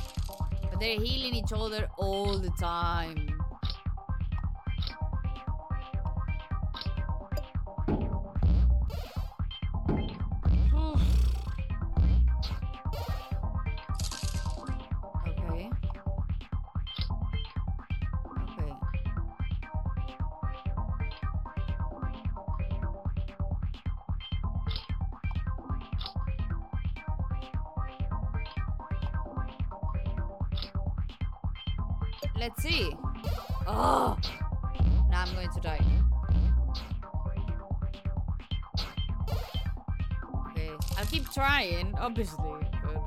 But 0.70 0.80
they're 0.80 0.98
healing 0.98 1.36
each 1.36 1.52
other 1.54 1.90
all 1.98 2.38
the 2.38 2.52
time. 2.52 3.31
Let's 32.38 32.64
see. 32.64 32.96
Oh, 33.68 34.18
now 35.10 35.24
I'm 35.26 35.34
going 35.34 35.50
to 35.50 35.60
die. 35.60 35.80
Okay, 40.50 40.72
I'll 40.98 41.06
keep 41.06 41.30
trying, 41.32 41.94
obviously, 42.00 42.38
but 42.84 43.04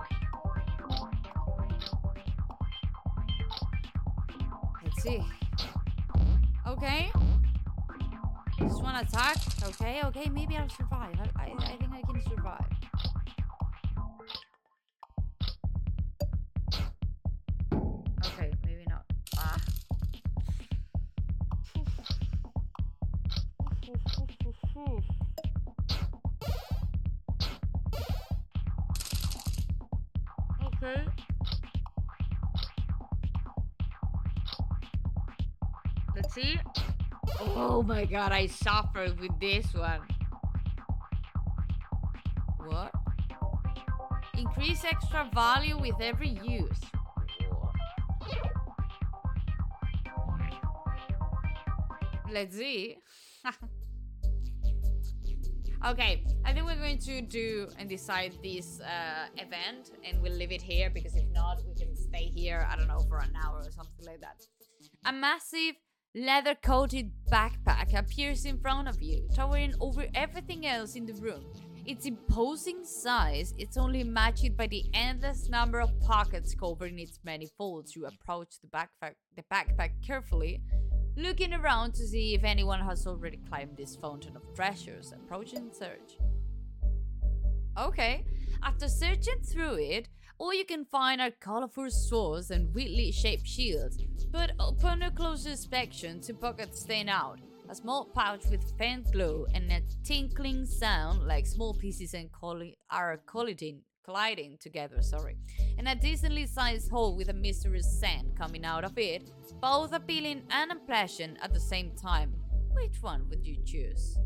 let's 4.84 5.02
see. 5.02 5.22
Okay. 6.66 7.10
Just 8.58 8.82
one 8.82 8.96
attack. 8.96 9.36
Okay, 9.64 10.00
okay, 10.04 10.28
maybe 10.30 10.56
I'll 10.56 10.68
survive. 10.68 11.14
I, 11.36 11.42
I, 11.42 11.52
I 11.58 11.76
think 11.76 11.92
I 11.92 12.02
can 12.02 12.22
survive. 12.22 12.63
My 38.04 38.10
god, 38.10 38.32
I 38.32 38.46
suffered 38.46 39.18
with 39.18 39.40
this 39.40 39.72
one. 39.72 40.00
What? 42.58 42.92
Increase 44.36 44.84
extra 44.84 45.26
value 45.32 45.80
with 45.80 45.94
every 46.02 46.38
use. 46.44 46.80
Let's 52.30 52.54
see. 52.54 52.98
okay, 55.86 56.22
I 56.44 56.52
think 56.52 56.66
we're 56.66 56.76
going 56.76 56.98
to 56.98 57.22
do 57.22 57.68
and 57.78 57.88
decide 57.88 58.34
this 58.42 58.82
uh, 58.82 59.28
event 59.36 59.92
and 60.06 60.20
we'll 60.20 60.34
leave 60.34 60.52
it 60.52 60.60
here 60.60 60.90
because 60.90 61.16
if 61.16 61.24
not, 61.32 61.62
we 61.66 61.74
can 61.74 61.96
stay 61.96 62.30
here, 62.34 62.68
I 62.70 62.76
don't 62.76 62.88
know, 62.88 63.00
for 63.08 63.16
an 63.18 63.32
hour 63.42 63.60
or 63.60 63.70
something 63.70 64.04
like 64.04 64.20
that. 64.20 64.42
A 65.06 65.12
massive 65.12 65.76
leather 66.14 66.54
coated 66.54 67.10
backpack 67.30 67.98
appears 67.98 68.44
in 68.44 68.58
front 68.58 68.88
of 68.88 69.02
you, 69.02 69.28
towering 69.34 69.74
over 69.80 70.06
everything 70.14 70.66
else 70.66 70.94
in 70.94 71.06
the 71.06 71.14
room. 71.14 71.44
Its 71.86 72.06
imposing 72.06 72.84
size 72.84 73.52
is 73.58 73.76
only 73.76 74.04
matched 74.04 74.56
by 74.56 74.66
the 74.66 74.84
endless 74.94 75.48
number 75.48 75.80
of 75.80 75.90
pockets 76.00 76.54
covering 76.54 76.98
its 76.98 77.18
many 77.24 77.48
folds. 77.58 77.94
You 77.96 78.06
approach 78.06 78.54
the 78.60 78.68
backpack, 78.68 79.14
the 79.36 79.42
backpack 79.52 79.90
carefully, 80.06 80.62
looking 81.16 81.52
around 81.52 81.94
to 81.94 82.06
see 82.06 82.34
if 82.34 82.44
anyone 82.44 82.80
has 82.80 83.06
already 83.06 83.38
climbed 83.48 83.76
this 83.76 83.96
fountain 83.96 84.36
of 84.36 84.42
treasures. 84.54 85.12
Approach 85.12 85.52
and 85.52 85.74
search. 85.74 86.18
Okay, 87.76 88.24
after 88.62 88.88
searching 88.88 89.40
through 89.42 89.74
it, 89.74 90.08
all 90.38 90.52
you 90.52 90.64
can 90.64 90.84
find 90.84 91.20
are 91.20 91.30
colorful 91.30 91.90
swords 91.90 92.50
and 92.50 92.74
weirdly 92.74 93.12
shaped 93.12 93.46
shields, 93.46 93.98
but 94.30 94.52
upon 94.58 95.02
a 95.02 95.10
closer 95.10 95.50
inspection, 95.50 96.20
two 96.20 96.34
pockets 96.34 96.80
stand 96.80 97.08
out. 97.08 97.38
A 97.68 97.74
small 97.74 98.04
pouch 98.14 98.44
with 98.50 98.76
faint 98.78 99.10
glow 99.12 99.46
and 99.54 99.70
a 99.72 99.80
tinkling 100.04 100.66
sound 100.66 101.26
like 101.26 101.46
small 101.46 101.72
pieces 101.72 102.12
and 102.12 102.30
colli- 102.30 102.76
are 102.90 103.22
colliding, 103.26 103.80
colliding 104.04 104.58
together, 104.60 105.00
sorry. 105.00 105.36
And 105.78 105.88
a 105.88 105.94
decently 105.94 106.46
sized 106.46 106.90
hole 106.90 107.16
with 107.16 107.30
a 107.30 107.32
mysterious 107.32 107.98
scent 107.98 108.36
coming 108.36 108.64
out 108.66 108.84
of 108.84 108.98
it, 108.98 109.30
both 109.62 109.94
appealing 109.94 110.42
and 110.50 110.72
unpleasant 110.72 111.38
at 111.40 111.54
the 111.54 111.60
same 111.60 111.92
time. 111.96 112.34
Which 112.72 113.00
one 113.00 113.28
would 113.30 113.46
you 113.46 113.56
choose? 113.64 114.18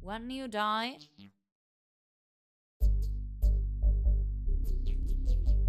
One 0.00 0.26
new 0.26 0.48
die? 0.48 0.98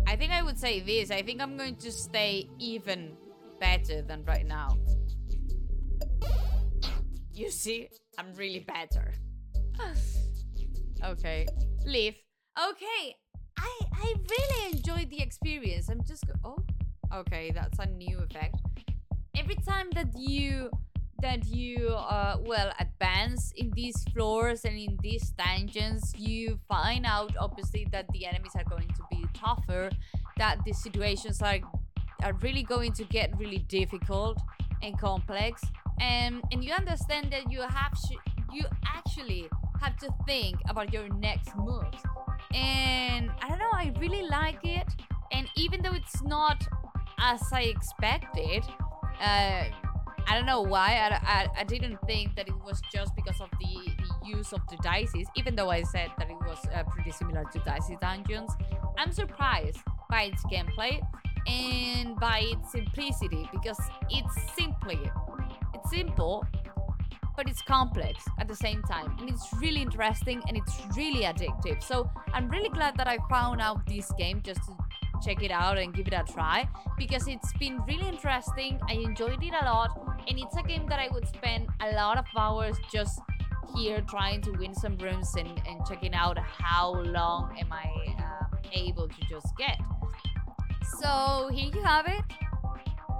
I 0.08 0.16
think 0.16 0.32
I 0.32 0.42
would 0.44 0.60
say 0.60 0.80
this. 0.80 1.12
I 1.12 1.22
think 1.22 1.42
I'm 1.42 1.58
going 1.58 1.76
to 1.78 1.92
stay 1.92 2.48
even 2.60 3.18
better 3.60 4.02
than 4.02 4.24
right 4.26 4.46
now. 4.46 4.78
You 7.34 7.52
see, 7.52 7.90
I'm 8.18 8.34
really 8.36 8.60
better. 8.60 9.14
okay, 11.04 11.46
leave. 11.86 12.16
Okay, 12.58 13.16
I 13.58 13.80
I 13.94 14.14
really 14.30 14.78
enjoyed 14.78 15.10
the 15.10 15.22
experience. 15.22 15.90
I'm 15.90 16.04
just 16.04 16.26
go- 16.28 16.40
oh, 16.46 17.20
okay, 17.20 17.52
that's 17.52 17.80
a 17.80 17.86
new 17.88 18.20
effect. 18.20 18.56
Every 19.36 19.56
time 19.56 19.90
that 19.96 20.18
you 20.18 20.70
that 21.26 21.44
you 21.48 21.90
uh 21.90 22.38
well 22.46 22.72
advance 22.80 23.52
in 23.58 23.72
these 23.72 23.98
floors 24.14 24.64
and 24.64 24.78
in 24.78 24.96
these 25.02 25.32
dungeons, 25.32 26.14
you 26.16 26.60
find 26.70 27.04
out 27.04 27.32
obviously 27.40 27.88
that 27.92 28.06
the 28.14 28.28
enemies 28.28 28.52
are 28.56 28.68
going 28.76 28.88
to 29.00 29.04
be 29.10 29.26
tougher, 29.34 29.90
that 30.38 30.56
the 30.66 30.74
situations 30.86 31.42
are 31.42 31.60
are 32.24 32.34
really 32.46 32.62
going 32.62 32.94
to 32.94 33.04
get 33.06 33.28
really 33.40 33.62
difficult 33.80 34.38
and 34.84 35.00
complex. 35.00 35.64
And 36.00 36.44
and 36.52 36.64
you 36.64 36.74
understand 36.74 37.32
that 37.32 37.52
you 37.52 37.62
have 37.62 37.94
you 38.54 38.66
actually 38.98 39.50
have 39.82 39.98
to 40.06 40.10
think 40.28 40.58
about 40.70 40.94
your 40.94 41.08
next 41.28 41.50
moves. 41.58 42.02
And 42.54 43.32
i 43.42 43.50
don't 43.50 43.62
know 43.66 43.76
i 43.86 43.92
really 44.00 44.26
like 44.40 44.62
it. 44.64 44.90
And 45.32 45.50
even 45.56 45.82
though 45.82 45.98
it's 46.02 46.22
not 46.22 46.60
as 47.18 47.42
i 47.52 47.64
expected 47.76 48.64
uh 49.20 49.64
I 50.28 50.36
don't 50.36 50.46
know 50.46 50.62
why. 50.62 50.96
I, 50.98 51.20
I, 51.22 51.48
I 51.62 51.64
didn't 51.64 51.98
think 52.06 52.36
that 52.36 52.48
it 52.48 52.56
was 52.64 52.82
just 52.92 53.16
because 53.16 53.40
of 53.42 53.50
the, 53.60 53.92
the 53.98 54.28
use 54.28 54.54
of 54.54 54.62
the 54.70 54.78
dices, 54.78 55.28
even 55.36 55.56
though 55.56 55.70
I 55.70 55.84
said 55.84 56.10
that 56.18 56.30
it 56.30 56.38
was 56.46 56.58
uh, 56.74 56.84
pretty 56.84 57.12
similar 57.12 57.44
to 57.54 57.60
Dicey 57.60 57.98
Dungeons. 58.02 58.52
I'm 58.98 59.12
surprised 59.12 59.80
by 60.10 60.24
its 60.24 60.44
gameplay 60.46 61.02
and 61.48 62.20
by 62.20 62.40
its 62.44 62.72
simplicity 62.72 63.48
because 63.52 63.80
it's 64.10 64.36
simply 64.56 65.00
it's 65.74 65.90
simple 65.90 66.44
but 67.36 67.48
it's 67.50 67.62
complex 67.62 68.26
at 68.40 68.48
the 68.48 68.56
same 68.56 68.82
time 68.84 69.16
and 69.20 69.30
it's 69.30 69.48
really 69.60 69.82
interesting 69.82 70.42
and 70.48 70.58
it's 70.58 70.74
really 70.96 71.22
addictive 71.22 71.84
so 71.84 72.10
i'm 72.34 72.50
really 72.50 72.70
glad 72.70 72.98
that 72.98 73.08
i 73.08 73.18
found 73.30 73.62
out 73.62 73.86
this 73.86 74.12
game 74.18 74.42
just 74.44 74.62
check 75.24 75.44
it 75.44 75.52
out 75.52 75.78
and 75.78 75.94
give 75.94 76.08
it 76.08 76.14
a 76.14 76.24
try 76.32 76.68
because 76.98 77.28
it's 77.28 77.54
been 77.54 77.82
really 77.88 78.08
interesting 78.08 78.80
i 78.90 78.94
enjoyed 78.94 79.42
it 79.44 79.54
a 79.62 79.66
lot 79.66 80.18
and 80.28 80.40
it's 80.40 80.56
a 80.58 80.64
game 80.64 80.86
that 80.88 81.00
i 81.00 81.08
would 81.14 81.28
spend 81.28 81.68
a 81.82 81.92
lot 81.94 82.18
of 82.18 82.26
hours 82.38 82.78
just 82.92 83.20
here 83.76 84.02
trying 84.10 84.42
to 84.42 84.52
win 84.52 84.74
some 84.74 84.98
rooms 84.98 85.36
and, 85.36 85.50
and 85.68 85.86
checking 85.86 86.14
out 86.14 86.38
how 86.38 86.94
long 87.04 87.56
am 87.60 87.72
i 87.72 88.16
uh, 88.20 88.58
able 88.74 89.08
to 89.08 89.22
just 89.30 89.56
get 89.58 89.78
so 91.00 91.50
here 91.52 91.72
you 91.74 91.82
have 91.82 92.08
it. 92.08 92.24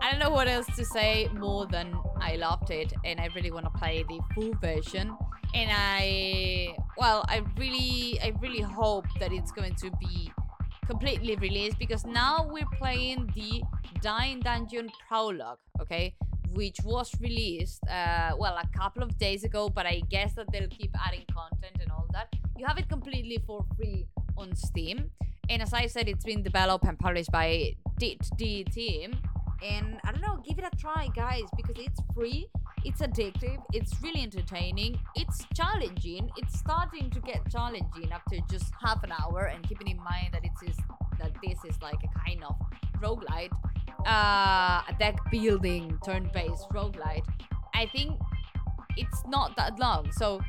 I 0.02 0.12
don't 0.12 0.20
know 0.20 0.30
what 0.30 0.48
else 0.48 0.68
to 0.76 0.86
say 0.86 1.30
more 1.34 1.66
than 1.66 1.98
I 2.22 2.36
loved 2.36 2.70
it 2.70 2.94
and 3.04 3.20
I 3.20 3.30
really 3.36 3.52
want 3.52 3.66
to 3.66 3.72
play 3.72 4.04
the 4.08 4.20
full 4.34 4.54
version. 4.62 5.16
And 5.54 5.70
I, 5.74 6.76
well, 6.98 7.26
I 7.28 7.42
really, 7.58 8.20
I 8.22 8.34
really 8.40 8.62
hope 8.62 9.06
that 9.20 9.32
it's 9.32 9.52
going 9.52 9.76
to 9.76 9.92
be 10.00 10.32
completely 10.86 11.36
released 11.36 11.78
because 11.80 12.06
now 12.06 12.48
we're 12.50 12.72
playing 12.78 13.30
the 13.36 13.62
Dying 14.02 14.40
Dungeon 14.40 14.90
Prologue, 15.08 15.60
okay? 15.82 16.16
Which 16.54 16.78
was 16.84 17.12
released, 17.20 17.82
uh, 17.90 18.32
well, 18.38 18.58
a 18.58 18.68
couple 18.78 19.04
of 19.04 19.18
days 19.18 19.44
ago, 19.44 19.70
but 19.70 19.86
I 19.86 20.02
guess 20.10 20.34
that 20.36 20.52
they'll 20.52 20.70
keep 20.70 20.92
adding 21.06 21.26
content 21.34 21.78
and 21.82 21.92
all 21.92 22.08
that. 22.14 22.28
You 22.58 22.66
have 22.66 22.78
it 22.78 22.88
completely 22.90 23.40
for 23.46 23.66
free 23.76 24.06
on 24.38 24.56
Steam. 24.56 25.12
And 25.50 25.62
as 25.62 25.74
I 25.74 25.88
said, 25.88 26.08
it's 26.08 26.24
been 26.24 26.44
developed 26.44 26.86
and 26.86 26.98
published 26.98 27.32
by 27.32 27.76
DIT 28.00 28.30
D 28.38 28.64
team. 28.64 29.18
And 29.64 30.00
I 30.04 30.12
don't 30.12 30.22
know, 30.22 30.42
give 30.48 30.60
it 30.60 30.66
a 30.66 30.76
try, 30.78 31.10
guys, 31.16 31.44
because 31.56 31.76
it's 31.78 32.00
free, 32.14 32.48
it's 32.86 33.02
addictive, 33.02 33.58
it's 33.74 34.00
really 34.02 34.22
entertaining, 34.22 35.00
it's 35.16 35.46
challenging, 35.56 36.30
it's 36.38 36.58
starting 36.60 37.10
to 37.10 37.20
get 37.20 37.40
challenging 37.52 38.12
after 38.12 38.38
just 38.50 38.72
half 38.80 39.04
an 39.04 39.12
hour, 39.12 39.46
and 39.54 39.68
keeping 39.68 39.88
in 39.88 39.98
mind 39.98 40.30
that 40.34 40.46
it 40.46 40.52
is 40.70 40.78
that 41.20 41.32
this 41.44 41.58
is 41.68 41.82
like 41.82 42.02
a 42.04 42.20
kind 42.20 42.44
of 42.44 42.56
roguelite, 43.02 43.52
uh, 44.06 44.82
a 44.88 44.96
deck 45.00 45.18
building 45.32 45.98
turn-based 46.06 46.70
roguelite. 46.70 47.26
I 47.74 47.88
think 47.88 48.20
it's 48.96 49.24
not 49.28 49.56
that 49.58 49.80
long, 49.80 50.12
so 50.12 50.42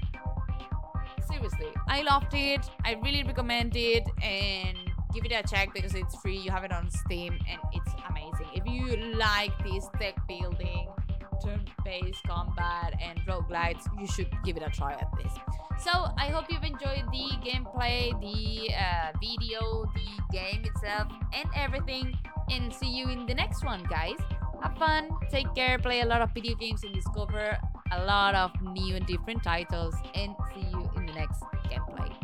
seriously, 1.31 1.69
I 1.89 2.03
loved 2.03 2.35
it. 2.35 2.61
I 2.85 3.01
really 3.03 3.23
recommend 3.23 3.77
it 3.77 4.05
and 4.23 4.77
give 5.15 5.25
it 5.25 5.33
a 5.33 5.43
check 5.43 5.73
because 5.73 5.95
it's 5.95 6.15
free. 6.17 6.37
You 6.37 6.51
have 6.51 6.65
it 6.65 6.73
on 6.73 6.91
Steam 6.91 7.39
and 7.51 7.61
it's 7.73 7.93
amazing. 8.11 8.47
If 8.55 8.67
you 8.67 9.15
like 9.17 9.53
this 9.65 9.89
deck 9.99 10.15
building, 10.29 10.89
turn-based 11.45 12.23
combat 12.25 12.95
and 13.01 13.19
roguelites, 13.27 13.85
you 14.01 14.07
should 14.07 14.29
give 14.45 14.57
it 14.57 14.63
a 14.63 14.71
try 14.71 14.93
at 14.93 15.09
this. 15.23 15.33
So 15.79 15.91
I 16.17 16.29
hope 16.29 16.47
you've 16.49 16.63
enjoyed 16.63 17.05
the 17.13 17.31
gameplay, 17.45 18.19
the 18.21 18.75
uh, 18.75 19.13
video, 19.21 19.85
the 19.95 20.23
game 20.33 20.65
itself, 20.65 21.13
and 21.33 21.49
everything. 21.55 22.17
And 22.51 22.73
see 22.73 22.89
you 22.89 23.09
in 23.09 23.27
the 23.27 23.35
next 23.35 23.65
one, 23.65 23.85
guys. 23.85 24.17
Have 24.63 24.79
fun, 24.79 25.11
take 25.31 25.55
care, 25.55 25.79
play 25.79 26.01
a 26.01 26.07
lot 26.07 26.23
of 26.23 26.33
video 26.33 26.55
games, 26.55 26.83
and 26.83 26.95
discover 26.95 27.59
a 27.93 28.05
lot 28.05 28.35
of 28.35 28.51
new 28.63 28.97
and 28.97 29.07
different 29.07 29.43
titles. 29.43 29.95
And 30.15 30.35
see 30.55 30.67
you 30.71 30.91
in 30.97 31.07
the 31.07 31.13
next 31.13 31.43
gameplay. 31.69 32.15